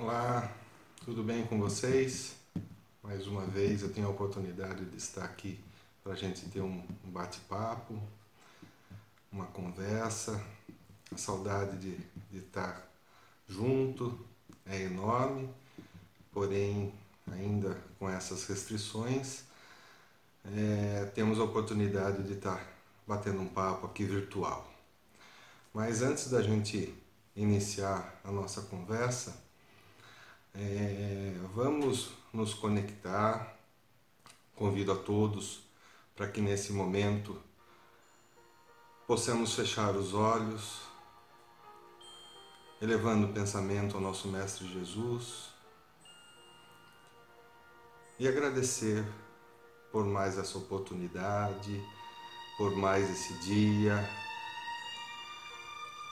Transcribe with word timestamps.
Olá, 0.00 0.48
tudo 1.04 1.24
bem 1.24 1.44
com 1.44 1.58
vocês? 1.58 2.36
Mais 3.02 3.26
uma 3.26 3.44
vez 3.44 3.82
eu 3.82 3.92
tenho 3.92 4.06
a 4.06 4.10
oportunidade 4.10 4.84
de 4.84 4.96
estar 4.96 5.24
aqui 5.24 5.58
para 6.04 6.12
a 6.12 6.14
gente 6.14 6.48
ter 6.50 6.60
um 6.60 6.86
bate-papo, 7.06 8.00
uma 9.32 9.46
conversa. 9.46 10.40
A 11.12 11.16
saudade 11.16 11.76
de, 11.78 11.96
de 12.30 12.38
estar 12.38 12.88
junto 13.48 14.24
é 14.64 14.82
enorme, 14.82 15.52
porém, 16.32 16.94
ainda 17.32 17.76
com 17.98 18.08
essas 18.08 18.46
restrições, 18.46 19.42
é, 20.44 21.10
temos 21.12 21.40
a 21.40 21.42
oportunidade 21.42 22.22
de 22.22 22.34
estar 22.34 22.64
batendo 23.04 23.40
um 23.40 23.48
papo 23.48 23.86
aqui 23.86 24.04
virtual. 24.04 24.72
Mas 25.74 26.02
antes 26.02 26.30
da 26.30 26.40
gente 26.40 26.94
iniciar 27.34 28.20
a 28.22 28.30
nossa 28.30 28.62
conversa, 28.62 29.47
é, 30.54 31.34
vamos 31.54 32.10
nos 32.32 32.54
conectar. 32.54 33.56
Convido 34.54 34.92
a 34.92 34.96
todos 34.96 35.60
para 36.16 36.26
que 36.26 36.40
nesse 36.40 36.72
momento 36.72 37.40
possamos 39.06 39.54
fechar 39.54 39.94
os 39.94 40.12
olhos, 40.14 40.80
elevando 42.82 43.28
o 43.28 43.32
pensamento 43.32 43.96
ao 43.96 44.02
nosso 44.02 44.26
Mestre 44.26 44.66
Jesus 44.66 45.50
e 48.18 48.26
agradecer 48.26 49.06
por 49.92 50.04
mais 50.04 50.36
essa 50.36 50.58
oportunidade, 50.58 51.80
por 52.56 52.74
mais 52.76 53.08
esse 53.08 53.32
dia, 53.38 53.96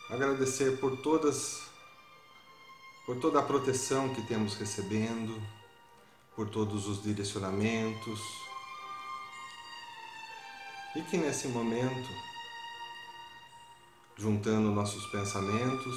agradecer 0.09 0.79
por 0.79 0.97
todas 1.03 1.66
por 3.06 3.16
toda 3.19 3.38
a 3.38 3.42
proteção 3.42 4.12
que 4.12 4.20
temos 4.23 4.56
recebendo, 4.56 5.41
por 6.35 6.51
todos 6.51 6.88
os 6.88 7.01
direcionamentos. 7.01 8.21
E 10.96 11.02
que 11.02 11.16
nesse 11.16 11.46
momento, 11.46 12.09
juntando 14.16 14.73
nossos 14.73 15.07
pensamentos, 15.07 15.96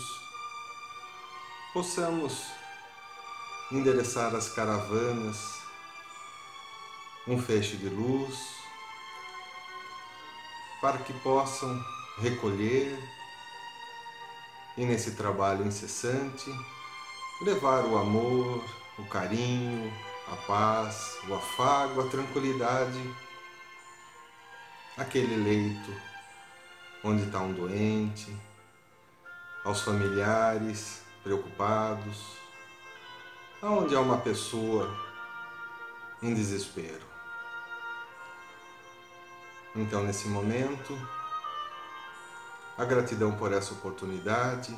possamos 1.74 2.44
endereçar 3.72 4.36
as 4.36 4.50
caravanas, 4.50 5.64
um 7.28 7.42
feixe 7.42 7.76
de 7.76 7.90
luz, 7.90 8.38
para 10.80 11.00
que 11.00 11.14
possam 11.22 11.84
recolher 12.20 12.98
e 14.78 14.86
nesse 14.86 15.12
trabalho 15.12 15.66
incessante 15.66 16.54
levar 17.42 17.86
o 17.86 17.98
amor, 17.98 18.64
o 18.98 19.06
carinho, 19.06 19.92
a 20.32 20.36
paz, 20.36 21.18
o 21.28 21.34
afago, 21.34 22.02
a 22.02 22.10
tranquilidade 22.10 23.16
àquele 24.98 25.38
leito 25.38 26.10
onde 27.04 27.24
está 27.24 27.40
um 27.40 27.54
doente, 27.54 28.36
aos 29.64 29.82
familiares 29.82 31.02
preocupados, 31.24 32.36
aonde 33.62 33.96
há 33.96 34.02
uma 34.02 34.18
pessoa 34.18 34.94
em 36.22 36.34
desespero. 36.34 37.08
Então, 39.74 40.04
nesse 40.04 40.28
momento, 40.28 40.98
a 42.78 42.84
gratidão 42.84 43.32
por 43.34 43.54
essa 43.54 43.74
oportunidade 43.74 44.78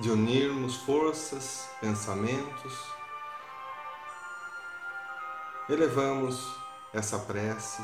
de 0.00 0.10
unirmos 0.10 0.76
forças, 0.76 1.68
pensamentos, 1.80 2.74
elevamos 5.68 6.54
essa 6.92 7.18
prece 7.18 7.82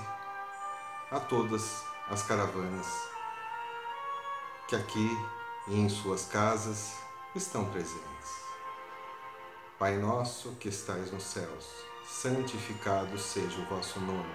a 1.10 1.18
todas 1.18 1.82
as 2.10 2.22
caravanas 2.22 2.86
que 4.68 4.76
aqui 4.76 5.10
e 5.68 5.80
em 5.80 5.88
suas 5.88 6.26
casas 6.26 6.96
estão 7.34 7.64
presentes. 7.70 8.42
Pai 9.78 9.96
nosso 9.96 10.52
que 10.56 10.68
estais 10.68 11.10
nos 11.10 11.24
céus, 11.24 11.66
santificado 12.06 13.18
seja 13.18 13.58
o 13.58 13.64
vosso 13.64 13.98
nome. 14.00 14.34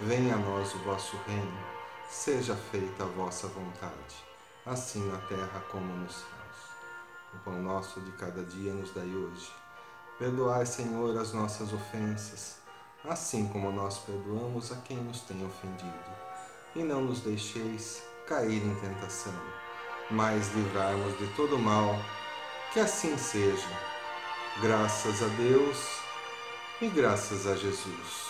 Venha 0.00 0.34
a 0.34 0.38
nós 0.38 0.72
o 0.74 0.78
vosso 0.78 1.16
reino. 1.26 1.78
Seja 2.08 2.56
feita 2.56 3.04
a 3.04 3.06
vossa 3.06 3.48
vontade, 3.48 4.24
assim 4.64 5.06
na 5.08 5.18
terra 5.18 5.62
como 5.70 5.84
no 5.84 6.10
céu. 6.10 6.47
Pão 7.48 7.62
nosso 7.62 7.98
de 8.02 8.12
cada 8.12 8.44
dia 8.44 8.74
nos 8.74 8.92
dai 8.92 9.06
hoje. 9.06 9.50
Perdoai, 10.18 10.66
Senhor, 10.66 11.16
as 11.16 11.32
nossas 11.32 11.72
ofensas, 11.72 12.58
assim 13.08 13.48
como 13.48 13.72
nós 13.72 13.96
perdoamos 14.00 14.70
a 14.70 14.76
quem 14.82 14.98
nos 14.98 15.22
tem 15.22 15.46
ofendido. 15.46 16.10
E 16.76 16.82
não 16.82 17.00
nos 17.00 17.20
deixeis 17.20 18.02
cair 18.26 18.62
em 18.62 18.74
tentação, 18.74 19.32
mas 20.10 20.54
livrai-nos 20.54 21.16
de 21.16 21.26
todo 21.34 21.58
mal. 21.58 21.96
Que 22.74 22.80
assim 22.80 23.16
seja. 23.16 23.66
Graças 24.60 25.22
a 25.22 25.28
Deus 25.28 25.78
e 26.82 26.88
graças 26.88 27.46
a 27.46 27.56
Jesus. 27.56 28.28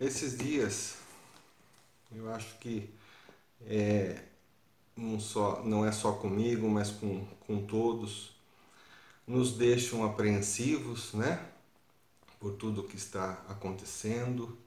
Esses 0.00 0.38
dias 0.38 1.03
eu 2.14 2.32
acho 2.32 2.58
que 2.58 2.90
é, 3.66 4.22
não, 4.96 5.18
só, 5.20 5.62
não 5.64 5.84
é 5.86 5.92
só 5.92 6.12
comigo, 6.12 6.68
mas 6.68 6.90
com, 6.90 7.26
com 7.46 7.66
todos, 7.66 8.36
nos 9.26 9.56
deixam 9.56 10.04
apreensivos, 10.04 11.14
né? 11.14 11.46
Por 12.40 12.52
tudo 12.52 12.84
que 12.84 12.96
está 12.96 13.42
acontecendo, 13.48 14.58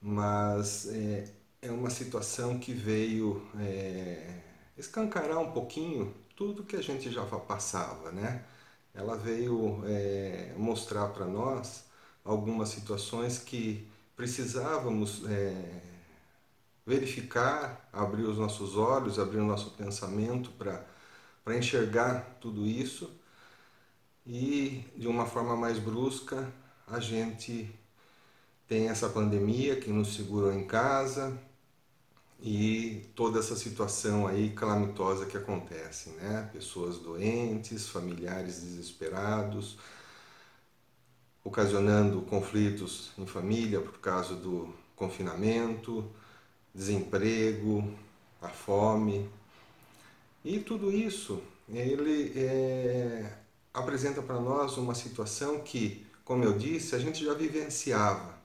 mas 0.00 0.86
é, 0.88 1.32
é 1.62 1.70
uma 1.70 1.90
situação 1.90 2.58
que 2.58 2.72
veio 2.72 3.46
é, 3.60 4.40
escancarar 4.78 5.38
um 5.38 5.52
pouquinho 5.52 6.14
tudo 6.36 6.64
que 6.64 6.76
a 6.76 6.82
gente 6.82 7.10
já 7.10 7.24
passava, 7.24 8.12
né? 8.12 8.44
Ela 8.94 9.16
veio 9.16 9.82
é, 9.86 10.54
mostrar 10.56 11.08
para 11.08 11.26
nós 11.26 11.84
algumas 12.24 12.70
situações 12.70 13.38
que 13.38 13.88
precisávamos 14.16 15.22
é, 15.28 15.82
verificar, 16.86 17.88
abrir 17.92 18.22
os 18.22 18.38
nossos 18.38 18.76
olhos, 18.76 19.18
abrir 19.18 19.38
o 19.38 19.46
nosso 19.46 19.72
pensamento 19.72 20.50
para 20.52 21.56
enxergar 21.56 22.38
tudo 22.40 22.64
isso 22.64 23.10
e 24.24 24.84
de 24.96 25.08
uma 25.08 25.26
forma 25.26 25.56
mais 25.56 25.78
brusca 25.78 26.52
a 26.86 27.00
gente 27.00 27.68
tem 28.68 28.88
essa 28.88 29.08
pandemia 29.08 29.76
que 29.76 29.90
nos 29.90 30.14
segurou 30.14 30.52
em 30.52 30.66
casa 30.66 31.36
e 32.40 33.10
toda 33.14 33.38
essa 33.38 33.56
situação 33.56 34.26
aí 34.26 34.50
calamitosa 34.50 35.26
que 35.26 35.36
acontece, 35.36 36.10
né? 36.10 36.50
Pessoas 36.52 36.98
doentes, 36.98 37.88
familiares 37.88 38.60
desesperados, 38.60 39.78
ocasionando 41.42 42.22
conflitos 42.22 43.12
em 43.16 43.26
família 43.26 43.80
por 43.80 43.98
causa 43.98 44.34
do 44.34 44.72
confinamento, 44.94 46.04
desemprego, 46.76 47.90
a 48.40 48.48
fome. 48.48 49.28
E 50.44 50.60
tudo 50.60 50.92
isso, 50.92 51.42
ele 51.68 52.32
é, 52.36 53.32
apresenta 53.72 54.20
para 54.20 54.38
nós 54.38 54.76
uma 54.76 54.94
situação 54.94 55.60
que, 55.60 56.06
como 56.24 56.44
eu 56.44 56.56
disse, 56.56 56.94
a 56.94 56.98
gente 56.98 57.24
já 57.24 57.32
vivenciava. 57.32 58.36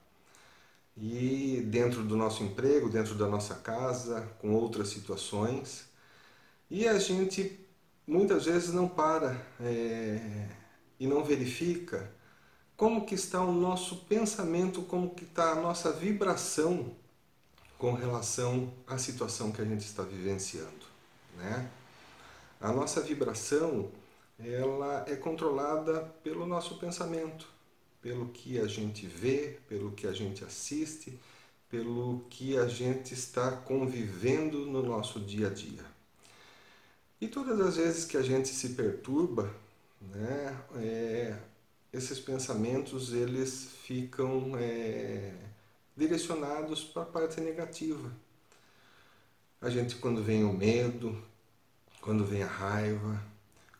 E 0.96 1.62
dentro 1.66 2.02
do 2.02 2.16
nosso 2.16 2.42
emprego, 2.42 2.88
dentro 2.88 3.14
da 3.14 3.28
nossa 3.28 3.54
casa, 3.56 4.22
com 4.40 4.54
outras 4.54 4.88
situações. 4.88 5.84
E 6.70 6.88
a 6.88 6.98
gente 6.98 7.60
muitas 8.06 8.46
vezes 8.46 8.72
não 8.72 8.88
para 8.88 9.40
é, 9.60 10.48
e 10.98 11.06
não 11.06 11.22
verifica 11.22 12.10
como 12.76 13.06
que 13.06 13.14
está 13.14 13.40
o 13.42 13.52
nosso 13.52 13.96
pensamento, 14.06 14.82
como 14.82 15.14
que 15.14 15.24
está 15.24 15.52
a 15.52 15.54
nossa 15.54 15.92
vibração 15.92 16.96
com 17.82 17.94
relação 17.94 18.72
à 18.86 18.96
situação 18.96 19.50
que 19.50 19.60
a 19.60 19.64
gente 19.64 19.80
está 19.80 20.04
vivenciando, 20.04 20.86
né? 21.36 21.68
A 22.60 22.70
nossa 22.70 23.00
vibração, 23.00 23.90
ela 24.38 25.04
é 25.08 25.16
controlada 25.16 26.02
pelo 26.22 26.46
nosso 26.46 26.78
pensamento, 26.78 27.48
pelo 28.00 28.28
que 28.28 28.60
a 28.60 28.68
gente 28.68 29.04
vê, 29.08 29.58
pelo 29.68 29.90
que 29.90 30.06
a 30.06 30.12
gente 30.12 30.44
assiste, 30.44 31.18
pelo 31.68 32.24
que 32.30 32.56
a 32.56 32.68
gente 32.68 33.14
está 33.14 33.50
convivendo 33.50 34.58
no 34.58 34.84
nosso 34.84 35.18
dia 35.18 35.48
a 35.48 35.50
dia. 35.50 35.84
E 37.20 37.26
todas 37.26 37.58
as 37.58 37.78
vezes 37.78 38.04
que 38.04 38.16
a 38.16 38.22
gente 38.22 38.46
se 38.46 38.74
perturba, 38.74 39.52
né, 40.00 40.56
é, 40.76 41.36
esses 41.92 42.20
pensamentos 42.20 43.12
eles 43.12 43.70
ficam 43.82 44.56
é, 44.56 45.34
direcionados 45.96 46.84
para 46.84 47.02
a 47.02 47.06
parte 47.06 47.40
negativa. 47.40 48.10
a 49.60 49.70
gente 49.70 49.96
quando 49.96 50.22
vem 50.22 50.44
o 50.44 50.52
medo, 50.52 51.22
quando 52.00 52.24
vem 52.24 52.42
a 52.42 52.48
raiva, 52.48 53.22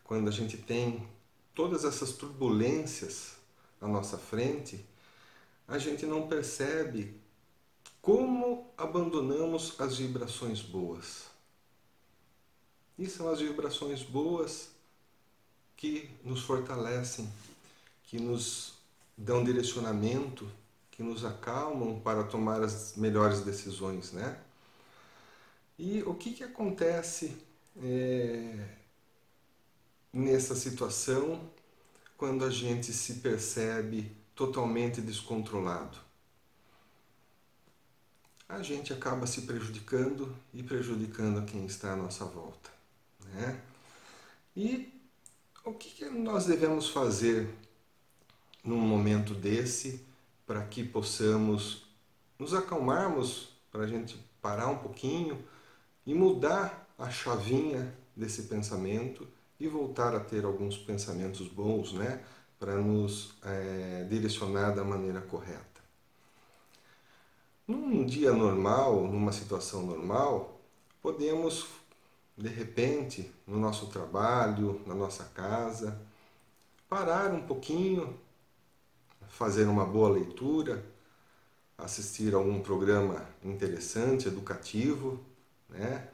quando 0.03 0.29
a 0.29 0.31
gente 0.31 0.57
tem 0.57 1.05
todas 1.53 1.83
essas 1.83 2.13
turbulências 2.13 3.35
à 3.81 3.87
nossa 3.87 4.17
frente, 4.17 4.83
a 5.67 5.77
gente 5.77 6.05
não 6.05 6.27
percebe 6.27 7.19
como 8.01 8.71
abandonamos 8.77 9.79
as 9.79 9.97
vibrações 9.97 10.61
boas. 10.61 11.25
E 12.97 13.07
são 13.07 13.29
as 13.29 13.39
vibrações 13.39 14.03
boas 14.03 14.69
que 15.75 16.09
nos 16.23 16.41
fortalecem, 16.41 17.31
que 18.03 18.19
nos 18.19 18.73
dão 19.17 19.43
direcionamento, 19.43 20.49
que 20.95 21.01
nos 21.01 21.25
acalmam 21.25 21.99
para 21.99 22.23
tomar 22.23 22.61
as 22.61 22.95
melhores 22.95 23.41
decisões, 23.41 24.11
né? 24.11 24.39
E 25.77 26.03
o 26.03 26.13
que, 26.13 26.33
que 26.33 26.43
acontece 26.43 27.35
é, 27.81 28.69
nessa 30.13 30.55
situação 30.55 31.49
quando 32.15 32.45
a 32.45 32.51
gente 32.51 32.93
se 32.93 33.15
percebe 33.15 34.15
totalmente 34.35 35.01
descontrolado? 35.01 35.97
A 38.47 38.61
gente 38.61 38.93
acaba 38.93 39.25
se 39.25 39.41
prejudicando 39.41 40.35
e 40.53 40.61
prejudicando 40.61 41.43
quem 41.43 41.65
está 41.65 41.93
à 41.93 41.95
nossa 41.95 42.23
volta. 42.23 42.69
Né? 43.33 43.59
E 44.55 44.93
o 45.65 45.73
que, 45.73 45.89
que 45.89 46.05
nós 46.05 46.45
devemos 46.45 46.89
fazer 46.89 47.49
num 48.63 48.79
momento 48.79 49.33
desse 49.33 50.12
para 50.45 50.63
que 50.65 50.83
possamos 50.83 51.85
nos 52.37 52.53
acalmarmos, 52.53 53.49
para 53.71 53.83
a 53.83 53.87
gente 53.87 54.17
parar 54.41 54.67
um 54.67 54.77
pouquinho 54.77 55.43
e 56.05 56.13
mudar 56.13 56.87
a 56.97 57.09
chavinha 57.09 57.93
desse 58.15 58.43
pensamento 58.43 59.27
e 59.59 59.67
voltar 59.67 60.15
a 60.15 60.19
ter 60.19 60.43
alguns 60.45 60.77
pensamentos 60.77 61.47
bons, 61.47 61.93
né, 61.93 62.23
para 62.59 62.75
nos 62.75 63.33
é, 63.43 64.05
direcionar 64.09 64.71
da 64.71 64.83
maneira 64.83 65.21
correta. 65.21 65.63
Num 67.67 68.05
dia 68.05 68.33
normal, 68.33 69.07
numa 69.07 69.31
situação 69.31 69.85
normal, 69.85 70.59
podemos 71.01 71.67
de 72.37 72.49
repente, 72.49 73.31
no 73.45 73.59
nosso 73.59 73.87
trabalho, 73.87 74.81
na 74.87 74.95
nossa 74.95 75.23
casa, 75.25 76.01
parar 76.89 77.31
um 77.31 77.45
pouquinho, 77.45 78.19
fazer 79.33 79.65
uma 79.65 79.83
boa 79.83 80.09
leitura, 80.09 80.85
assistir 81.75 82.35
a 82.35 82.39
um 82.39 82.61
programa 82.61 83.27
interessante, 83.43 84.27
educativo, 84.27 85.19
né? 85.67 86.07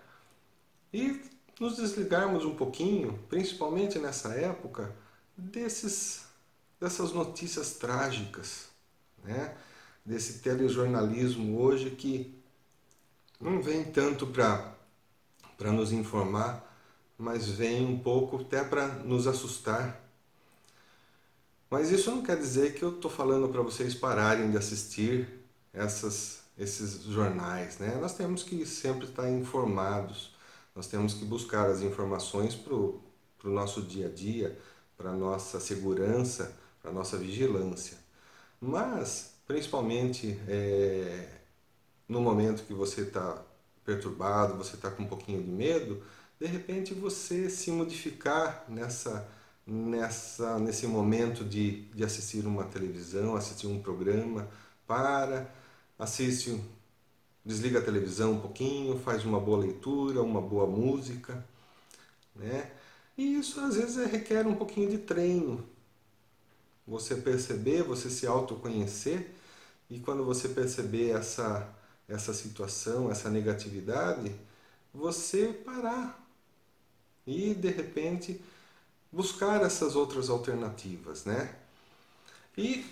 E 0.94 1.22
nos 1.60 1.76
desligarmos 1.76 2.46
um 2.46 2.56
pouquinho, 2.56 3.20
principalmente 3.28 4.00
nessa 4.00 4.30
época, 4.30 4.96
desses, 5.36 6.24
dessas 6.80 7.12
notícias 7.12 7.74
trágicas, 7.74 8.70
né? 9.22 9.54
Desse 10.06 10.40
telejornalismo 10.40 11.60
hoje 11.60 11.92
que 11.92 12.42
não 13.40 13.62
vem 13.62 13.84
tanto 13.84 14.26
para 14.28 15.72
nos 15.74 15.92
informar, 15.92 16.66
mas 17.18 17.50
vem 17.50 17.86
um 17.86 18.00
pouco 18.00 18.38
até 18.38 18.64
para 18.64 18.88
nos 18.88 19.28
assustar. 19.28 20.09
Mas 21.70 21.92
isso 21.92 22.10
não 22.10 22.24
quer 22.24 22.38
dizer 22.38 22.74
que 22.74 22.84
eu 22.84 22.96
estou 22.96 23.12
falando 23.12 23.48
para 23.50 23.62
vocês 23.62 23.94
pararem 23.94 24.50
de 24.50 24.58
assistir 24.58 25.28
essas, 25.72 26.42
esses 26.58 27.04
jornais. 27.04 27.78
Né? 27.78 27.98
Nós 28.02 28.14
temos 28.16 28.44
que 28.44 28.66
sempre 28.66 29.06
estar 29.06 29.30
informados, 29.30 30.36
nós 30.76 30.88
temos 30.88 31.14
que 31.14 31.26
buscar 31.26 31.70
as 31.70 31.82
informações 31.82 32.56
para 32.56 32.74
o 32.74 33.02
nosso 33.44 33.82
dia 33.82 34.08
a 34.08 34.10
dia, 34.10 34.58
para 34.98 35.12
a 35.12 35.14
nossa 35.14 35.60
segurança, 35.60 36.58
para 36.82 36.92
a 36.92 36.94
nossa 36.94 37.18
vigilância. 37.18 37.98
Mas, 38.60 39.34
principalmente 39.48 40.40
é, 40.48 41.28
no 42.08 42.20
momento 42.22 42.64
que 42.64 42.74
você 42.74 43.02
está 43.02 43.42
perturbado, 43.86 44.58
você 44.58 44.76
está 44.76 44.90
com 44.90 45.04
um 45.04 45.08
pouquinho 45.08 45.42
de 45.42 45.50
medo, 45.50 46.04
de 46.40 46.48
repente 46.48 46.94
você 46.94 47.50
se 47.50 47.72
modificar 47.72 48.66
nessa, 48.68 49.28
nessa, 49.70 50.58
nesse 50.60 50.88
momento 50.88 51.44
de, 51.44 51.82
de 51.94 52.04
assistir 52.04 52.46
uma 52.46 52.64
televisão, 52.66 53.36
assistir 53.36 53.68
um 53.68 53.82
programa, 53.82 54.50
para, 54.88 55.54
assiste, 55.98 56.60
desliga 57.46 57.80
a 57.80 57.84
televisão 57.84 58.34
um 58.34 58.40
pouquinho, 58.40 59.00
faz 59.00 59.24
uma 59.24 59.40
boa 59.40 59.60
leitura, 59.60 60.22
uma 60.22 60.42
boa 60.42 60.66
música, 60.66 61.46
né? 62.36 62.72
E 63.18 63.36
isso 63.38 63.60
às 63.60 63.76
vezes 63.76 64.12
requer 64.12 64.48
um 64.48 64.56
pouquinho 64.56 64.90
de 64.90 64.98
treino. 64.98 65.64
Você 66.88 67.16
perceber, 67.16 67.84
você 67.84 68.10
se 68.10 68.26
autoconhecer 68.26 69.32
e 69.90 70.00
quando 70.00 70.26
você 70.26 70.50
perceber 70.50 71.12
essa 71.12 71.76
essa 72.10 72.34
situação, 72.34 73.12
essa 73.12 73.30
negatividade, 73.30 74.36
você 74.92 75.54
parar 75.54 76.28
e 77.26 77.54
de 77.54 77.70
repente 77.70 78.42
buscar 79.12 79.62
essas 79.62 79.96
outras 79.96 80.30
alternativas, 80.30 81.26
né? 81.26 81.56
E 82.58 82.86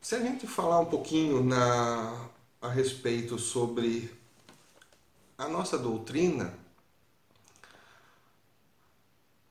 se 0.00 0.14
a 0.14 0.20
gente 0.20 0.46
falar 0.46 0.80
um 0.80 0.86
pouquinho 0.86 1.42
na, 1.42 2.28
a 2.60 2.68
respeito 2.68 3.38
sobre 3.38 4.12
a 5.36 5.48
nossa 5.48 5.78
doutrina, 5.78 6.54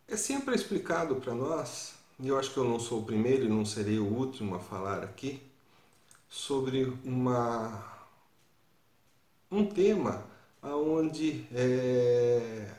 é 0.08 0.18
sempre 0.18 0.56
explicado 0.56 1.16
para 1.16 1.34
nós, 1.34 1.94
e 2.20 2.28
eu 2.28 2.38
acho 2.38 2.52
que 2.52 2.58
eu 2.58 2.66
não 2.66 2.80
sou 2.80 3.00
o 3.00 3.06
primeiro 3.06 3.46
e 3.46 3.50
não 3.50 3.66
serei 3.66 4.00
o 4.00 4.06
último 4.06 4.56
a 4.56 4.60
falar 4.60 5.04
aqui, 5.04 5.42
sobre 6.30 6.86
uma 7.04 7.90
um 9.52 9.66
tema 9.66 10.26
onde 10.64 11.46
é, 11.54 12.74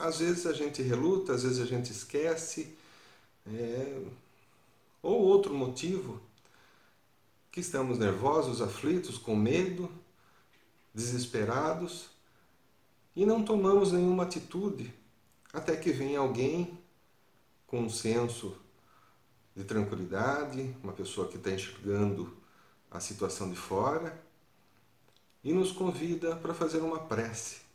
às 0.00 0.18
vezes 0.18 0.46
a 0.46 0.52
gente 0.52 0.82
reluta, 0.82 1.34
às 1.34 1.42
vezes 1.42 1.60
a 1.60 1.66
gente 1.66 1.92
esquece, 1.92 2.74
é, 3.46 4.02
ou 5.02 5.20
outro 5.20 5.54
motivo, 5.54 6.20
que 7.52 7.60
estamos 7.60 7.98
nervosos, 7.98 8.62
aflitos, 8.62 9.18
com 9.18 9.34
medo, 9.36 9.90
desesperados 10.94 12.08
e 13.14 13.26
não 13.26 13.42
tomamos 13.44 13.92
nenhuma 13.92 14.22
atitude 14.22 14.92
até 15.52 15.76
que 15.76 15.90
vem 15.90 16.16
alguém 16.16 16.78
com 17.66 17.80
um 17.80 17.90
senso 17.90 18.56
de 19.54 19.64
tranquilidade, 19.64 20.74
uma 20.82 20.92
pessoa 20.92 21.28
que 21.28 21.36
está 21.36 21.50
enxergando 21.50 22.36
a 22.90 23.00
situação 23.00 23.50
de 23.50 23.56
fora 23.56 24.20
e 25.42 25.52
nos 25.52 25.72
convida 25.72 26.36
para 26.36 26.54
fazer 26.54 26.78
uma 26.78 27.00
prece. 27.00 27.69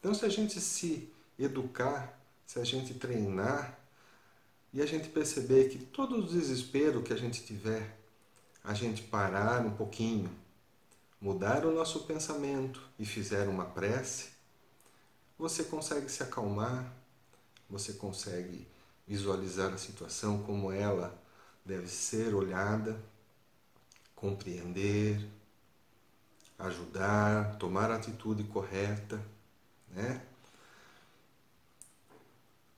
Então, 0.00 0.12
se 0.12 0.24
a 0.24 0.28
gente 0.28 0.60
se 0.60 1.08
educar, 1.38 2.18
se 2.44 2.58
a 2.58 2.64
gente 2.64 2.94
treinar 2.94 3.78
e 4.72 4.82
a 4.82 4.86
gente 4.86 5.08
perceber 5.08 5.68
que 5.68 5.78
todo 5.78 6.16
o 6.16 6.26
desespero 6.26 7.02
que 7.02 7.12
a 7.12 7.16
gente 7.16 7.44
tiver, 7.44 7.96
a 8.64 8.74
gente 8.74 9.02
parar 9.02 9.64
um 9.64 9.70
pouquinho, 9.70 10.28
mudar 11.20 11.64
o 11.64 11.72
nosso 11.72 12.00
pensamento 12.00 12.82
e 12.98 13.06
fizer 13.06 13.46
uma 13.46 13.66
prece, 13.66 14.30
você 15.38 15.62
consegue 15.62 16.10
se 16.10 16.22
acalmar, 16.22 16.92
você 17.68 17.92
consegue 17.92 18.66
visualizar 19.06 19.72
a 19.72 19.78
situação 19.78 20.42
como 20.42 20.72
ela 20.72 21.16
deve 21.64 21.86
ser 21.86 22.34
olhada 22.34 23.00
compreender, 24.20 25.26
ajudar, 26.58 27.56
tomar 27.56 27.90
a 27.90 27.96
atitude 27.96 28.44
correta, 28.44 29.18
né? 29.90 30.22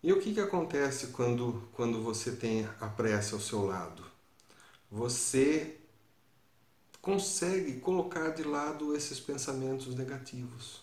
E 0.03 0.13
o 0.13 0.21
que, 0.21 0.35
que 0.35 0.41
acontece 0.41 1.09
quando, 1.09 1.69
quando 1.73 2.03
você 2.03 2.33
tem 2.33 2.69
a 2.81 2.89
prece 2.89 3.35
ao 3.35 3.41
seu 3.41 3.65
lado? 3.65 4.05
Você 4.91 5.79
consegue 7.01 7.81
colocar 7.81 8.31
de 8.31 8.43
lado 8.43 8.97
esses 8.97 9.21
pensamentos 9.21 9.95
negativos. 9.95 10.83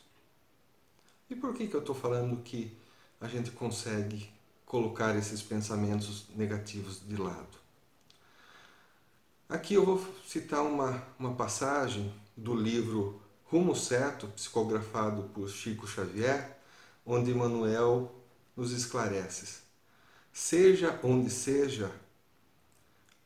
E 1.29 1.35
por 1.35 1.53
que, 1.53 1.67
que 1.67 1.75
eu 1.75 1.81
estou 1.81 1.95
falando 1.95 2.41
que 2.43 2.75
a 3.19 3.27
gente 3.27 3.51
consegue 3.51 4.31
colocar 4.65 5.15
esses 5.17 5.41
pensamentos 5.41 6.25
negativos 6.35 7.01
de 7.07 7.15
lado? 7.17 7.57
Aqui 9.49 9.73
eu 9.73 9.85
vou 9.85 10.05
citar 10.27 10.61
uma, 10.63 11.03
uma 11.17 11.33
passagem 11.33 12.13
do 12.37 12.55
livro 12.55 13.18
Rumo 13.51 13.75
Certo, 13.75 14.27
psicografado 14.27 15.23
por 15.33 15.49
Chico 15.49 15.87
Xavier, 15.87 16.55
onde 17.03 17.33
Manuel 17.33 18.13
nos 18.55 18.71
esclarece. 18.71 19.61
Seja 20.31 20.99
onde 21.01 21.31
seja, 21.31 21.91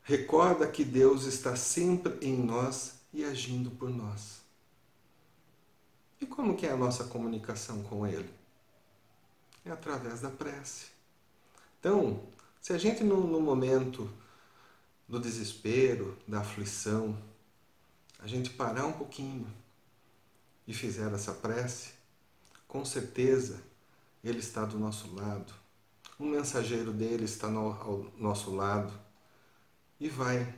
recorda 0.02 0.66
que 0.66 0.86
Deus 0.86 1.26
está 1.26 1.58
sempre 1.58 2.26
em 2.26 2.38
nós 2.38 2.94
e 3.14 3.26
agindo 3.26 3.70
por 3.72 3.90
nós. 3.90 4.42
como 6.30 6.56
que 6.56 6.66
é 6.66 6.72
a 6.72 6.78
nossa 6.78 7.04
comunicação 7.04 7.84
com 7.84 8.08
Ele? 8.08 8.34
É 9.66 9.72
através 9.72 10.22
da 10.22 10.30
prece. 10.30 10.86
Então, 11.80 12.24
se 12.62 12.72
a 12.72 12.78
gente 12.78 13.04
no, 13.04 13.28
no 13.28 13.42
momento 13.42 14.10
do 15.06 15.20
desespero, 15.20 16.18
da 16.26 16.40
aflição, 16.40 17.22
a 18.20 18.26
gente 18.26 18.52
parar 18.52 18.86
um 18.86 18.94
pouquinho 18.94 19.46
e 20.68 20.74
fizer 20.74 21.12
essa 21.14 21.34
prece, 21.34 21.92
com 22.68 22.84
certeza 22.86 23.62
Ele 24.24 24.40
está 24.40 24.66
do 24.66 24.80
nosso 24.80 25.14
lado. 25.16 25.54
Um 26.20 26.30
mensageiro 26.30 26.92
dele 26.92 27.26
está 27.26 27.48
no, 27.50 27.72
ao 27.72 28.06
nosso 28.18 28.56
lado 28.56 28.94
e 30.00 30.08
vai 30.08 30.54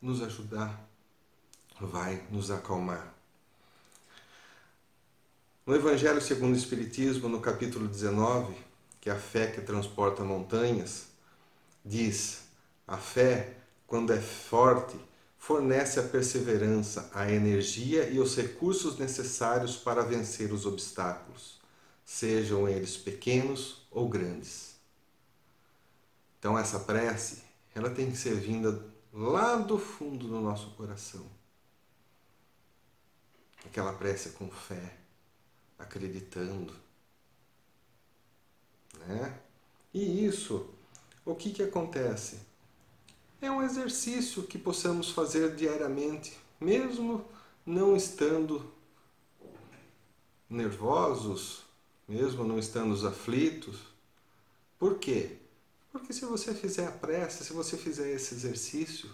nos 0.00 0.22
ajudar, 0.22 0.88
vai 1.80 2.22
nos 2.30 2.50
acalmar. 2.50 3.14
No 5.66 5.74
Evangelho 5.74 6.20
segundo 6.20 6.54
o 6.54 6.56
Espiritismo, 6.56 7.28
no 7.28 7.40
capítulo 7.40 7.88
19, 7.88 8.54
que 9.00 9.10
é 9.10 9.12
a 9.12 9.18
fé 9.18 9.48
que 9.48 9.60
transporta 9.60 10.24
montanhas, 10.24 11.08
diz: 11.84 12.44
a 12.86 12.96
fé, 12.96 13.56
quando 13.86 14.12
é 14.12 14.20
forte, 14.20 14.98
fornece 15.38 16.00
a 16.00 16.02
perseverança, 16.02 17.10
a 17.14 17.30
energia 17.30 18.08
e 18.10 18.18
os 18.18 18.36
recursos 18.36 18.98
necessários 18.98 19.76
para 19.76 20.02
vencer 20.02 20.52
os 20.52 20.66
obstáculos, 20.66 21.58
sejam 22.04 22.68
eles 22.68 22.96
pequenos 22.96 23.86
ou 23.90 24.08
grandes. 24.08 24.74
Então 26.38 26.58
essa 26.58 26.80
prece, 26.80 27.42
ela 27.74 27.88
tem 27.90 28.10
que 28.10 28.16
ser 28.16 28.34
vinda 28.34 28.84
lá 29.12 29.56
do 29.56 29.78
fundo 29.78 30.26
do 30.28 30.40
nosso 30.40 30.70
coração. 30.72 31.24
Aquela 33.64 33.92
prece 33.92 34.30
com 34.30 34.50
fé, 34.50 34.96
acreditando, 35.78 36.74
né? 39.06 39.40
E 39.92 40.26
isso, 40.26 40.68
o 41.24 41.34
que 41.34 41.52
que 41.52 41.62
acontece? 41.62 42.47
É 43.40 43.50
um 43.50 43.62
exercício 43.62 44.42
que 44.42 44.58
possamos 44.58 45.10
fazer 45.10 45.54
diariamente, 45.54 46.36
mesmo 46.60 47.24
não 47.64 47.94
estando 47.94 48.72
nervosos, 50.50 51.62
mesmo 52.08 52.42
não 52.42 52.58
estando 52.58 53.06
aflitos. 53.06 53.80
Por 54.78 54.98
quê? 54.98 55.36
Porque 55.92 56.12
se 56.12 56.24
você 56.24 56.54
fizer 56.54 56.86
a 56.86 56.92
prece, 56.92 57.44
se 57.44 57.52
você 57.52 57.76
fizer 57.76 58.12
esse 58.12 58.34
exercício, 58.34 59.10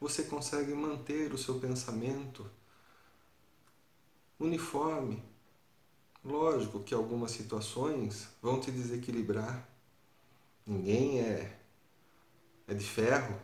você 0.00 0.22
consegue 0.24 0.74
manter 0.74 1.32
o 1.32 1.38
seu 1.38 1.58
pensamento 1.58 2.48
uniforme. 4.38 5.22
Lógico 6.24 6.82
que 6.82 6.92
algumas 6.92 7.30
situações 7.30 8.28
vão 8.42 8.60
te 8.60 8.70
desequilibrar. 8.70 9.66
Ninguém 10.66 11.20
é, 11.20 11.58
é 12.66 12.74
de 12.74 12.84
ferro, 12.84 13.40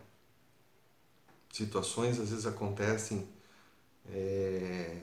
situações 1.53 2.19
às 2.19 2.31
vezes 2.31 2.47
acontecem, 2.47 3.29
é, 4.09 5.01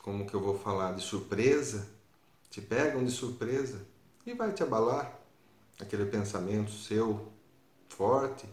como 0.00 0.26
que 0.26 0.34
eu 0.34 0.40
vou 0.40 0.58
falar, 0.58 0.92
de 0.92 1.02
surpresa, 1.02 1.86
te 2.48 2.60
pegam 2.62 3.04
de 3.04 3.10
surpresa 3.10 3.84
e 4.24 4.32
vai 4.32 4.52
te 4.52 4.62
abalar. 4.62 5.20
Aquele 5.80 6.06
pensamento 6.06 6.70
seu 6.70 7.30
forte 7.88 8.48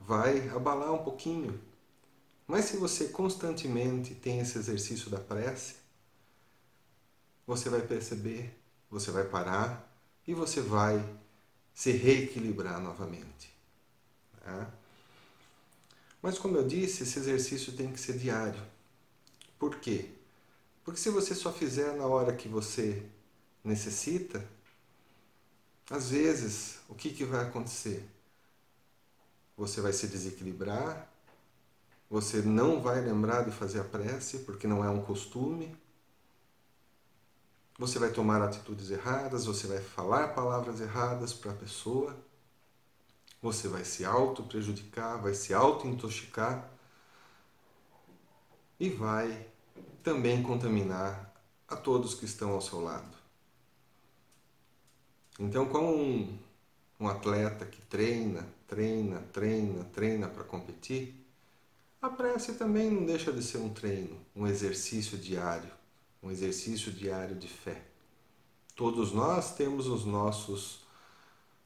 vai 0.00 0.48
abalar 0.50 0.92
um 0.92 1.02
pouquinho. 1.02 1.60
Mas 2.46 2.66
se 2.66 2.76
você 2.76 3.08
constantemente 3.08 4.14
tem 4.14 4.38
esse 4.40 4.56
exercício 4.56 5.10
da 5.10 5.18
prece, 5.18 5.76
você 7.46 7.68
vai 7.68 7.82
perceber, 7.82 8.56
você 8.90 9.10
vai 9.10 9.24
parar 9.24 9.90
e 10.26 10.34
você 10.34 10.60
vai 10.60 11.02
se 11.74 11.90
reequilibrar 11.90 12.80
novamente. 12.80 13.52
Tá? 14.40 14.70
Mas, 16.24 16.38
como 16.38 16.56
eu 16.56 16.66
disse, 16.66 17.02
esse 17.02 17.18
exercício 17.18 17.74
tem 17.74 17.92
que 17.92 18.00
ser 18.00 18.16
diário. 18.16 18.58
Por 19.58 19.76
quê? 19.76 20.08
Porque 20.82 20.98
se 20.98 21.10
você 21.10 21.34
só 21.34 21.52
fizer 21.52 21.94
na 21.98 22.06
hora 22.06 22.34
que 22.34 22.48
você 22.48 23.04
necessita, 23.62 24.42
às 25.90 26.08
vezes, 26.08 26.78
o 26.88 26.94
que, 26.94 27.10
que 27.10 27.26
vai 27.26 27.44
acontecer? 27.44 28.08
Você 29.54 29.82
vai 29.82 29.92
se 29.92 30.06
desequilibrar, 30.06 31.12
você 32.08 32.40
não 32.40 32.80
vai 32.80 33.02
lembrar 33.02 33.42
de 33.42 33.50
fazer 33.50 33.80
a 33.80 33.84
prece, 33.84 34.38
porque 34.38 34.66
não 34.66 34.82
é 34.82 34.88
um 34.88 35.02
costume. 35.02 35.76
Você 37.78 37.98
vai 37.98 38.10
tomar 38.10 38.40
atitudes 38.40 38.88
erradas, 38.88 39.44
você 39.44 39.66
vai 39.66 39.82
falar 39.82 40.28
palavras 40.28 40.80
erradas 40.80 41.34
para 41.34 41.52
a 41.52 41.54
pessoa 41.54 42.16
você 43.44 43.68
vai 43.68 43.84
se 43.84 44.06
auto-prejudicar, 44.06 45.20
vai 45.20 45.34
se 45.34 45.52
auto-intoxicar 45.52 46.66
e 48.80 48.88
vai 48.88 49.46
também 50.02 50.42
contaminar 50.42 51.30
a 51.68 51.76
todos 51.76 52.14
que 52.14 52.24
estão 52.24 52.52
ao 52.52 52.62
seu 52.62 52.80
lado. 52.80 53.14
Então, 55.38 55.68
como 55.68 55.94
um, 55.94 56.38
um 56.98 57.06
atleta 57.06 57.66
que 57.66 57.82
treina, 57.82 58.48
treina, 58.66 59.20
treina, 59.30 59.84
treina 59.92 60.26
para 60.26 60.44
competir, 60.44 61.14
a 62.00 62.08
prece 62.08 62.54
também 62.54 62.90
não 62.90 63.04
deixa 63.04 63.30
de 63.30 63.42
ser 63.42 63.58
um 63.58 63.68
treino, 63.68 64.18
um 64.34 64.46
exercício 64.46 65.18
diário, 65.18 65.70
um 66.22 66.30
exercício 66.30 66.90
diário 66.90 67.36
de 67.36 67.48
fé. 67.48 67.82
Todos 68.74 69.12
nós 69.12 69.54
temos 69.54 69.86
os 69.86 70.06
nossos 70.06 70.83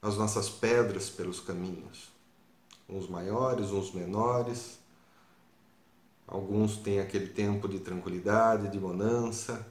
as 0.00 0.16
nossas 0.16 0.48
pedras 0.48 1.10
pelos 1.10 1.40
caminhos, 1.40 2.10
uns 2.88 3.08
maiores, 3.08 3.70
uns 3.70 3.92
menores. 3.92 4.78
Alguns 6.26 6.76
têm 6.76 7.00
aquele 7.00 7.28
tempo 7.28 7.68
de 7.68 7.80
tranquilidade, 7.80 8.70
de 8.70 8.78
bonança, 8.78 9.66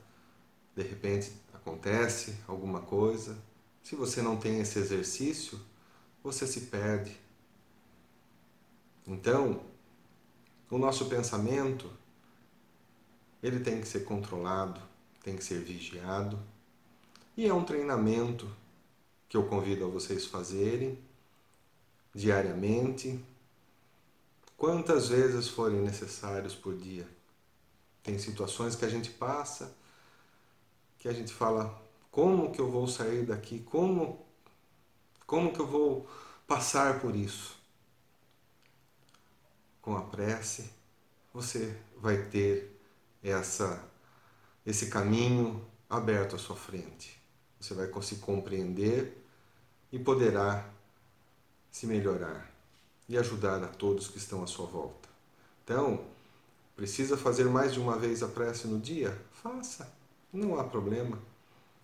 de 0.76 0.84
repente 0.84 1.32
acontece 1.54 2.36
alguma 2.48 2.82
coisa. 2.82 3.38
Se 3.84 3.96
você 3.96 4.22
não 4.22 4.38
tem 4.38 4.60
esse 4.60 4.80
exercício, 4.80 5.60
você 6.24 6.46
se 6.46 6.62
perde. 6.62 7.18
Então, 9.06 9.62
o 10.70 10.78
nosso 10.78 11.06
pensamento 11.06 11.90
ele 13.42 13.60
tem 13.60 13.80
que 13.80 13.88
ser 13.88 14.04
controlado, 14.04 14.82
tem 15.24 15.36
que 15.36 15.44
ser 15.44 15.62
vigiado, 15.62 16.40
e 17.36 17.48
é 17.48 17.54
um 17.54 17.64
treinamento 17.64 18.50
que 19.30 19.36
eu 19.36 19.48
convido 19.48 19.86
a 19.86 19.90
vocês 19.90 20.26
fazerem 20.26 21.00
diariamente, 22.14 23.24
quantas 24.56 25.10
vezes 25.10 25.48
forem 25.48 25.82
necessários 25.82 26.56
por 26.56 26.76
dia. 26.76 27.08
Tem 28.02 28.18
situações 28.18 28.76
que 28.76 28.86
a 28.86 28.90
gente 28.90 29.10
passa 29.10 29.76
que 30.98 31.08
a 31.08 31.14
gente 31.14 31.32
fala 31.32 31.82
como 32.12 32.52
que 32.52 32.60
eu 32.60 32.70
vou 32.70 32.88
sair 32.88 33.26
daqui, 33.26 33.60
como 33.60 34.26
como 35.26 35.54
que 35.54 35.60
eu 35.60 35.68
vou 35.68 36.10
passar 36.48 37.00
por 37.00 37.16
isso. 37.16 37.58
Com 39.82 39.96
a 39.96 40.02
prece, 40.02 40.70
você 41.34 41.78
vai 41.98 42.24
ter 42.30 42.80
essa 43.22 43.84
esse 44.66 44.88
caminho 44.88 45.66
aberto 45.90 46.36
à 46.36 46.40
sua 46.40 46.56
frente. 46.56 47.17
Você 47.60 47.74
vai 47.74 47.88
conseguir 47.88 48.22
compreender 48.22 49.24
e 49.92 49.98
poderá 49.98 50.70
se 51.72 51.88
melhorar 51.88 52.52
e 53.08 53.18
ajudar 53.18 53.64
a 53.64 53.68
todos 53.68 54.08
que 54.08 54.18
estão 54.18 54.44
à 54.44 54.48
sua 54.48 54.66
volta. 54.66 55.08
Então, 55.64 56.06
precisa 56.76 57.18
fazer 57.18 57.46
mais 57.46 57.74
de 57.74 57.80
uma 57.80 57.98
vez 57.98 58.22
a 58.22 58.28
prece 58.28 58.68
no 58.68 58.80
dia? 58.80 59.20
Faça, 59.32 59.92
não 60.32 60.60
há 60.60 60.64
problema. 60.64 61.20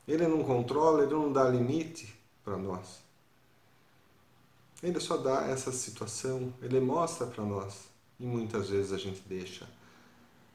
Ele 0.08 0.27
não 0.27 0.44
controla, 0.44 1.03
ele 1.03 1.13
não 1.13 1.32
dá 1.32 1.48
limite 1.48 2.13
para 2.44 2.58
nós. 2.58 3.01
Ele 4.82 5.00
só 5.00 5.15
dá 5.15 5.48
essa 5.48 5.72
situação, 5.72 6.53
ele 6.62 6.80
mostra 6.80 7.25
para 7.25 7.44
nós 7.44 7.86
e 8.20 8.25
muitas 8.25 8.70
vezes 8.70 8.92
a 8.92 8.98
gente 8.98 9.22
deixa 9.22 9.68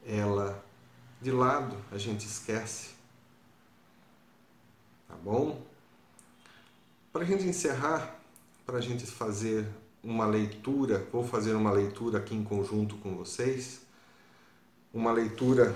ela 0.05 0.63
de 1.21 1.31
lado, 1.31 1.75
a 1.91 1.97
gente 1.97 2.25
esquece. 2.25 2.98
Bom? 5.23 5.61
Para 7.11 7.23
a 7.23 7.25
gente 7.25 7.43
encerrar, 7.43 8.19
para 8.65 8.77
a 8.77 8.81
gente 8.81 9.05
fazer 9.05 9.67
uma 10.03 10.25
leitura, 10.25 11.05
vou 11.11 11.25
fazer 11.25 11.53
uma 11.53 11.71
leitura 11.71 12.19
aqui 12.19 12.35
em 12.35 12.43
conjunto 12.43 12.95
com 12.97 13.15
vocês, 13.15 13.81
uma 14.93 15.11
leitura 15.11 15.75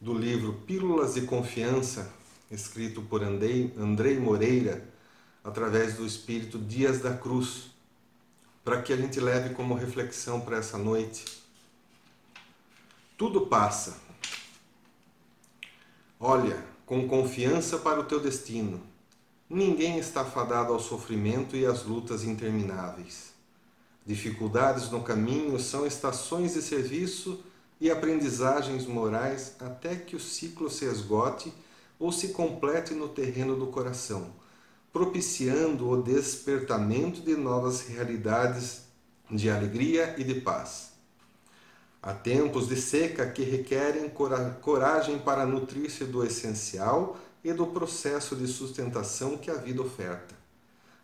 do 0.00 0.14
livro 0.14 0.54
Pílulas 0.66 1.14
de 1.14 1.22
Confiança, 1.22 2.12
escrito 2.50 3.02
por 3.02 3.22
Andrei, 3.22 3.74
Andrei 3.78 4.18
Moreira, 4.18 4.88
através 5.44 5.94
do 5.94 6.06
Espírito 6.06 6.58
Dias 6.58 7.00
da 7.00 7.14
Cruz, 7.16 7.70
para 8.64 8.80
que 8.80 8.92
a 8.92 8.96
gente 8.96 9.20
leve 9.20 9.54
como 9.54 9.74
reflexão 9.74 10.40
para 10.40 10.56
essa 10.56 10.78
noite. 10.78 11.24
Tudo 13.18 13.46
passa, 13.46 14.00
Olha 16.24 16.71
com 16.92 17.08
confiança 17.08 17.78
para 17.78 18.00
o 18.00 18.04
teu 18.04 18.20
destino. 18.20 18.78
Ninguém 19.48 19.98
está 19.98 20.26
fadado 20.26 20.74
ao 20.74 20.78
sofrimento 20.78 21.56
e 21.56 21.64
às 21.64 21.84
lutas 21.84 22.22
intermináveis. 22.22 23.32
Dificuldades 24.04 24.90
no 24.90 25.02
caminho 25.02 25.58
são 25.58 25.86
estações 25.86 26.52
de 26.52 26.60
serviço 26.60 27.42
e 27.80 27.90
aprendizagens 27.90 28.84
morais 28.84 29.56
até 29.58 29.96
que 29.96 30.14
o 30.14 30.20
ciclo 30.20 30.68
se 30.68 30.84
esgote 30.84 31.50
ou 31.98 32.12
se 32.12 32.28
complete 32.28 32.92
no 32.92 33.08
terreno 33.08 33.56
do 33.56 33.68
coração, 33.68 34.30
propiciando 34.92 35.88
o 35.88 36.02
despertamento 36.02 37.22
de 37.22 37.34
novas 37.34 37.86
realidades 37.86 38.82
de 39.30 39.48
alegria 39.48 40.14
e 40.18 40.24
de 40.24 40.42
paz. 40.42 40.91
Há 42.02 42.12
tempos 42.12 42.66
de 42.66 42.74
seca 42.74 43.30
que 43.30 43.44
requerem 43.44 44.10
coragem 44.60 45.20
para 45.20 45.46
nutrir-se 45.46 46.04
do 46.04 46.24
essencial 46.24 47.16
e 47.44 47.52
do 47.52 47.68
processo 47.68 48.34
de 48.34 48.48
sustentação 48.48 49.38
que 49.38 49.48
a 49.48 49.54
vida 49.54 49.82
oferta, 49.82 50.34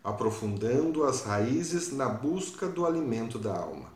aprofundando 0.03 1.05
as 1.05 1.21
raízes 1.21 1.93
na 1.93 2.09
busca 2.09 2.67
do 2.67 2.85
alimento 2.85 3.39
da 3.39 3.55
alma. 3.55 3.93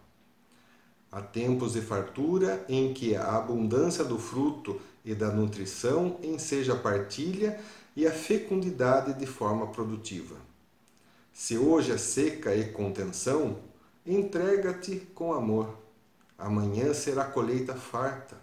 Há 1.11 1.21
tempos 1.21 1.73
de 1.73 1.81
fartura 1.81 2.65
em 2.69 2.93
que 2.93 3.17
a 3.17 3.35
abundância 3.35 4.05
do 4.05 4.17
fruto 4.17 4.79
e 5.03 5.13
da 5.13 5.29
nutrição 5.29 6.17
enseja 6.23 6.71
a 6.71 6.79
partilha 6.79 7.59
e 7.97 8.07
a 8.07 8.11
fecundidade 8.11 9.13
de 9.19 9.25
forma 9.25 9.67
produtiva. 9.67 10.37
Se 11.33 11.57
hoje 11.57 11.91
é 11.91 11.97
seca 11.97 12.55
e 12.55 12.71
contenção, 12.71 13.57
entrega-te 14.05 14.95
com 15.13 15.33
amor. 15.33 15.82
Amanhã 16.43 16.93
será 16.93 17.23
colheita 17.23 17.73
farta, 17.73 18.35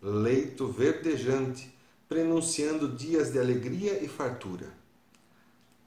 leito 0.00 0.68
verdejante, 0.68 1.76
prenunciando 2.08 2.88
dias 2.88 3.32
de 3.32 3.38
alegria 3.40 4.00
e 4.00 4.06
fartura. 4.06 4.72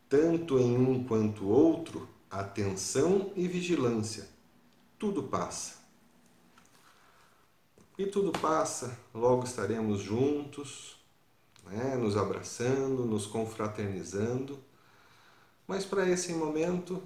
Tanto 0.10 0.60
em 0.60 0.78
um 0.78 1.06
quanto 1.06 1.48
outro, 1.48 2.10
atenção 2.30 3.32
e 3.38 3.48
vigilância. 3.48 4.28
Tudo 5.00 5.24
passa 5.24 5.80
e 7.98 8.06
tudo 8.06 8.34
passa, 8.34 8.98
logo 9.13 9.46
estaremos 9.46 10.01
juntos, 10.01 10.98
né, 11.68 11.96
nos 11.96 12.18
abraçando, 12.18 13.06
nos 13.06 13.25
confraternizando. 13.25 14.60
Mas 15.66 15.86
para 15.86 16.10
esse 16.10 16.34
momento, 16.34 17.01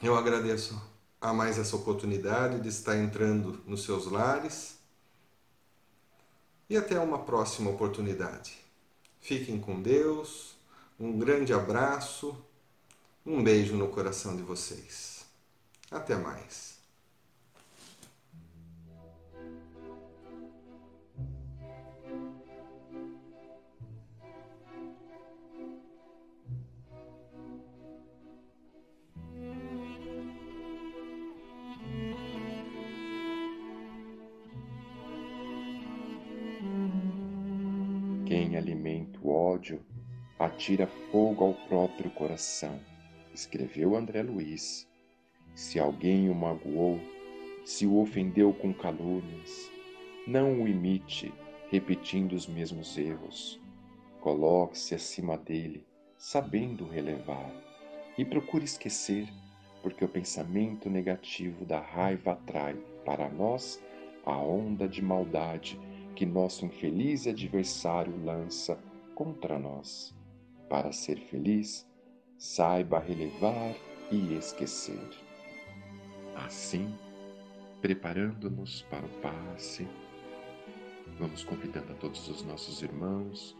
eu 0.00 0.16
agradeço 0.16 0.80
a 1.20 1.32
mais 1.32 1.58
essa 1.58 1.76
oportunidade 1.76 2.60
de 2.60 2.68
estar 2.68 2.96
entrando 2.96 3.60
nos 3.66 3.84
seus 3.84 4.06
lares. 4.06 4.78
E 6.70 6.76
até 6.76 6.98
uma 7.00 7.18
próxima 7.20 7.70
oportunidade. 7.70 8.58
Fiquem 9.20 9.58
com 9.58 9.80
Deus, 9.80 10.56
um 10.98 11.18
grande 11.18 11.52
abraço, 11.52 12.36
um 13.24 13.42
beijo 13.42 13.74
no 13.74 13.88
coração 13.88 14.36
de 14.36 14.42
vocês. 14.42 15.24
Até 15.90 16.16
mais. 16.16 16.77
Alimenta 38.68 39.18
o 39.22 39.30
ódio 39.30 39.80
atira 40.38 40.86
fogo 41.10 41.42
ao 41.42 41.54
próprio 41.54 42.10
coração, 42.10 42.78
escreveu 43.34 43.96
André 43.96 44.22
Luiz. 44.22 44.86
Se 45.54 45.80
alguém 45.80 46.28
o 46.28 46.34
magoou, 46.34 47.00
se 47.64 47.86
o 47.86 47.98
ofendeu 47.98 48.52
com 48.52 48.72
calúnias, 48.72 49.70
não 50.26 50.62
o 50.62 50.68
imite, 50.68 51.32
repetindo 51.70 52.34
os 52.34 52.46
mesmos 52.46 52.96
erros. 52.98 53.58
Coloque-se 54.20 54.94
acima 54.94 55.38
dele, 55.38 55.84
sabendo 56.18 56.86
relevar, 56.86 57.50
e 58.18 58.24
procure 58.24 58.64
esquecer, 58.64 59.26
porque 59.82 60.04
o 60.04 60.08
pensamento 60.08 60.90
negativo 60.90 61.64
da 61.64 61.80
raiva 61.80 62.32
atrai 62.32 62.76
para 63.04 63.28
nós 63.30 63.82
a 64.26 64.36
onda 64.36 64.86
de 64.86 65.02
maldade 65.02 65.80
que 66.18 66.26
nosso 66.26 66.66
infeliz 66.66 67.28
adversário 67.28 68.12
lança 68.24 68.76
contra 69.14 69.56
nós. 69.56 70.12
Para 70.68 70.90
ser 70.90 71.16
feliz, 71.16 71.88
saiba 72.36 72.98
relevar 72.98 73.76
e 74.10 74.34
esquecer. 74.34 75.08
Assim, 76.34 76.92
preparando-nos 77.80 78.82
para 78.90 79.06
o 79.06 79.20
passe, 79.20 79.86
vamos 81.20 81.44
convidando 81.44 81.92
a 81.92 81.94
todos 81.94 82.28
os 82.28 82.42
nossos 82.42 82.82
irmãos 82.82 83.56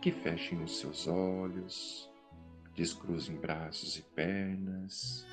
que 0.00 0.10
fechem 0.10 0.62
os 0.64 0.78
seus 0.78 1.06
olhos, 1.06 2.10
descruzem 2.74 3.36
braços 3.36 3.98
e 3.98 4.02
pernas 4.14 5.26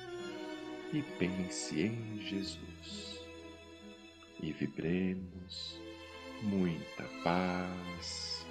e 0.92 1.00
pense 1.18 1.80
em 1.80 2.20
Jesus. 2.20 3.24
E 4.42 4.52
vibremos 4.52 5.85
muita 6.42 7.04
paz, 7.22 8.46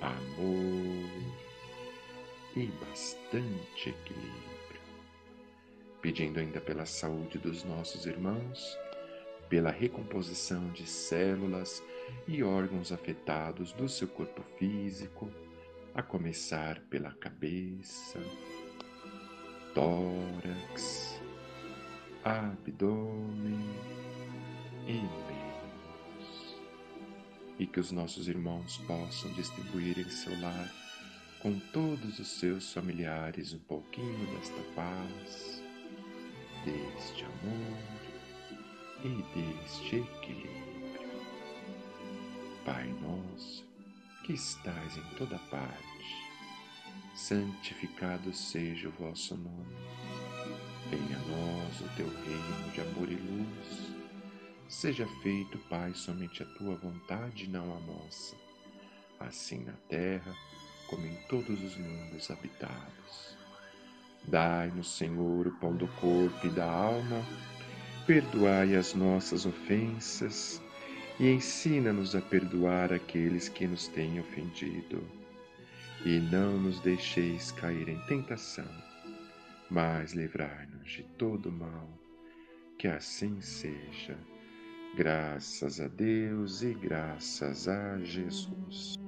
amor 0.00 1.10
e 2.56 2.66
bastante 2.66 3.88
equilíbrio. 3.88 4.80
Pedindo 6.00 6.38
ainda 6.38 6.60
pela 6.60 6.86
saúde 6.86 7.38
dos 7.38 7.64
nossos 7.64 8.06
irmãos, 8.06 8.78
pela 9.48 9.70
recomposição 9.70 10.70
de 10.70 10.86
células 10.86 11.82
e 12.28 12.42
órgãos 12.42 12.92
afetados 12.92 13.72
do 13.72 13.88
seu 13.88 14.08
corpo 14.08 14.42
físico, 14.58 15.30
a 15.94 16.02
começar 16.02 16.80
pela 16.90 17.12
cabeça, 17.12 18.20
tórax, 19.74 21.20
abdômen 22.24 23.70
e 24.86 25.33
e 27.58 27.66
que 27.66 27.80
os 27.80 27.90
nossos 27.92 28.28
irmãos 28.28 28.78
possam 28.86 29.32
distribuir 29.32 29.98
em 29.98 30.08
seu 30.08 30.38
lar 30.40 30.72
com 31.40 31.58
todos 31.72 32.18
os 32.18 32.26
seus 32.26 32.72
familiares 32.72 33.52
um 33.52 33.58
pouquinho 33.58 34.26
desta 34.34 34.62
paz, 34.74 35.62
deste 36.64 37.24
amor 37.24 37.78
e 39.04 39.22
deste 39.38 39.96
equilíbrio. 39.96 40.64
Pai 42.64 42.88
nosso, 43.02 43.62
que 44.24 44.32
estais 44.32 44.96
em 44.96 45.04
toda 45.18 45.38
parte, 45.50 45.84
santificado 47.14 48.32
seja 48.32 48.88
o 48.88 48.92
vosso 48.92 49.36
nome. 49.36 49.76
Venha 50.88 51.18
a 51.18 51.20
nós 51.20 51.80
o 51.82 51.96
teu 51.96 52.08
reino 52.08 52.72
de 52.72 52.80
amor 52.80 53.12
e 53.12 53.16
luz 53.16 54.03
Seja 54.68 55.06
feito, 55.22 55.58
Pai, 55.68 55.92
somente 55.94 56.42
a 56.42 56.46
tua 56.46 56.76
vontade, 56.76 57.48
não 57.48 57.76
a 57.76 57.80
nossa, 57.80 58.34
assim 59.20 59.64
na 59.64 59.74
terra 59.88 60.34
como 60.86 61.06
em 61.06 61.14
todos 61.28 61.62
os 61.62 61.76
mundos 61.76 62.30
habitados. 62.30 63.36
Dai-nos, 64.26 64.96
Senhor, 64.96 65.46
o 65.46 65.52
pão 65.58 65.74
do 65.74 65.86
corpo 65.88 66.46
e 66.46 66.50
da 66.50 66.70
alma, 66.70 67.22
perdoai 68.06 68.74
as 68.74 68.94
nossas 68.94 69.44
ofensas 69.44 70.62
e 71.18 71.28
ensina-nos 71.28 72.14
a 72.14 72.20
perdoar 72.20 72.92
aqueles 72.92 73.48
que 73.48 73.66
nos 73.66 73.88
têm 73.88 74.20
ofendido. 74.20 75.02
E 76.04 76.18
não 76.18 76.58
nos 76.58 76.80
deixeis 76.80 77.50
cair 77.52 77.88
em 77.88 77.98
tentação, 78.06 78.68
mas 79.70 80.12
livrai-nos 80.12 80.90
de 80.90 81.02
todo 81.18 81.50
mal. 81.50 81.88
Que 82.78 82.88
assim 82.88 83.40
seja 83.40 84.18
Graças 84.96 85.80
a 85.80 85.88
Deus 85.88 86.62
e 86.62 86.72
graças 86.72 87.66
a 87.66 87.98
Jesus. 87.98 89.03